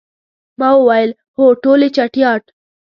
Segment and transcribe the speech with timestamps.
[0.59, 2.43] ما وویل، هو، ټولې چټیات.